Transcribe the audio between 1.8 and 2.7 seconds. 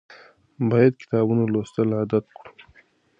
عادت کړو.